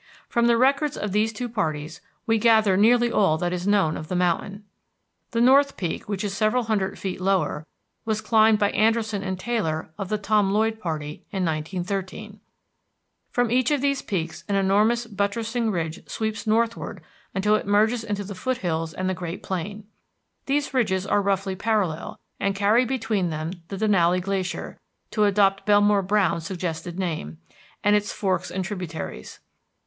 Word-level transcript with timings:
From 0.27 0.47
the 0.47 0.57
records 0.57 0.97
of 0.97 1.11
these 1.11 1.31
two 1.31 1.47
parties 1.47 2.01
we 2.25 2.39
gather 2.39 2.75
nearly 2.75 3.11
all 3.11 3.37
that 3.37 3.53
is 3.53 3.67
known 3.67 3.95
of 3.95 4.07
the 4.07 4.15
mountain. 4.15 4.63
The 5.29 5.41
North 5.41 5.77
Peak, 5.77 6.09
which 6.09 6.23
is 6.23 6.35
several 6.35 6.63
hundred 6.63 6.97
feet 6.97 7.21
lower, 7.21 7.67
was 8.03 8.19
climbed 8.19 8.57
by 8.57 8.71
Anderson 8.71 9.21
and 9.21 9.39
Taylor 9.39 9.91
of 9.99 10.09
the 10.09 10.17
Tom 10.17 10.49
Lloyd 10.49 10.79
party, 10.79 11.27
in 11.31 11.45
1913. 11.45 12.39
From 13.29 13.51
each 13.51 13.69
of 13.69 13.81
these 13.81 14.01
peaks 14.01 14.43
an 14.47 14.55
enormous 14.55 15.05
buttressing 15.05 15.69
ridge 15.69 16.01
sweeps 16.09 16.47
northward 16.47 17.03
until 17.35 17.53
it 17.53 17.67
merges 17.67 18.03
into 18.03 18.23
the 18.23 18.33
foothills 18.33 18.95
and 18.95 19.07
the 19.07 19.13
great 19.13 19.43
plain. 19.43 19.83
These 20.47 20.73
ridges 20.73 21.05
are 21.05 21.21
roughly 21.21 21.55
parallel, 21.55 22.19
and 22.39 22.55
carry 22.55 22.85
between 22.85 23.29
them 23.29 23.51
the 23.67 23.77
Denali 23.77 24.19
Glacier, 24.19 24.79
to 25.11 25.25
adopt 25.25 25.67
Belmore 25.67 26.01
Browne's 26.01 26.47
suggested 26.47 26.97
name, 26.97 27.37
and 27.83 27.95
its 27.95 28.11
forks 28.11 28.49
and 28.49 28.65
tributaries. 28.65 29.39